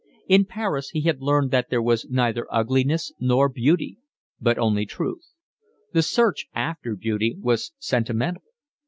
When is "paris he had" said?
0.45-1.21